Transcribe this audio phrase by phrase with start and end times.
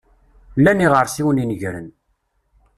[0.59, 1.87] Llan yiɣersiwen inegren.